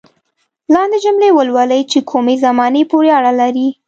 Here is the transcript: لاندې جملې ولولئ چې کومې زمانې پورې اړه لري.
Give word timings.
لاندې 0.73 0.97
جملې 1.05 1.29
ولولئ 1.37 1.81
چې 1.91 1.99
کومې 2.11 2.35
زمانې 2.45 2.83
پورې 2.91 3.09
اړه 3.17 3.31
لري. 3.41 3.67